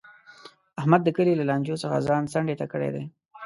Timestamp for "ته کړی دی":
2.59-3.03